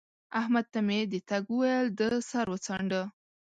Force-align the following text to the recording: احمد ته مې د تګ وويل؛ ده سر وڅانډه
احمد 0.39 0.65
ته 0.73 0.79
مې 0.87 0.99
د 1.11 1.15
تګ 1.29 1.43
وويل؛ 1.53 1.87
ده 1.99 2.07
سر 2.29 2.47
وڅانډه 2.53 3.01